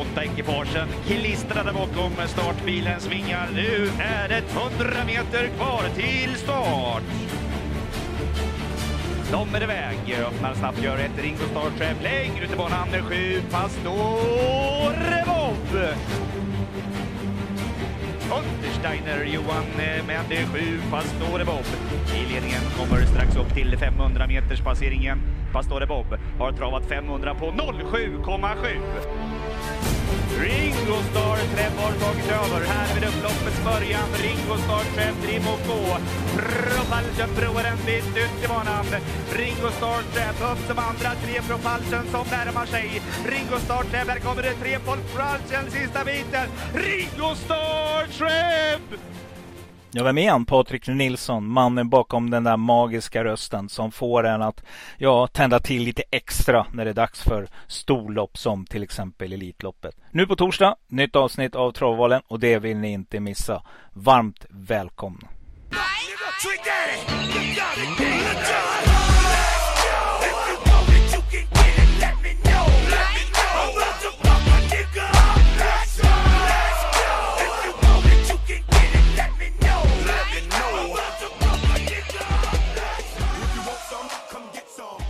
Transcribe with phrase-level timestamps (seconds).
[0.00, 3.48] Åtta ekipagen klistrade bakom startbilens vingar.
[3.54, 4.42] Nu är det
[4.80, 7.02] 100 meter kvar till start.
[9.30, 12.88] De är iväg, öppnar snabbt, gör ett ring och startträff längre ut i banan.
[12.88, 15.78] Sju Pastore Bob.
[18.32, 21.66] Untersteiner Johan eh, med sju Pastore Bob.
[22.14, 25.18] I ledningen kommer strax upp till 500 meters passeringen.
[25.52, 26.06] Pastore Bob
[26.38, 29.23] har travat 500 på 07,7.
[30.40, 34.08] Ringo Starr Trap har tagit över här vid upploppets början.
[34.22, 35.84] Ringo Starr Trev driv och gå.
[36.36, 37.78] Propulsion provar en
[38.24, 38.86] ut i banan.
[39.36, 43.02] Ringo Starr Trev upp som andra, tre Propulsion som närmar sig.
[43.32, 46.48] Ringo Starr Trev, här kommer det tre Propulsion sista biten.
[46.74, 48.63] Ringo Starr Trev!
[49.96, 50.46] Ja, vem är han?
[50.46, 54.62] Patrik Nilsson, mannen bakom den där magiska rösten som får en att
[54.98, 59.96] ja, tända till lite extra när det är dags för storlopp som till exempel Elitloppet.
[60.10, 63.62] Nu på torsdag, nytt avsnitt av Travvalen och det vill ni inte missa.
[63.92, 65.28] Varmt välkomna!
[65.70, 65.78] Nej,
[67.76, 68.33] nej, nej.